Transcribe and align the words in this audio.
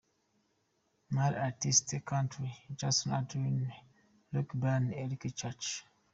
Male 1.13 1.37
artist, 1.47 1.87
country: 2.11 2.49
Jason 2.79 3.11
Aldean, 3.17 3.71
Luke 4.33 4.51
Bryan, 4.55 4.91
Eric 4.95 5.31
Church. 5.35 5.83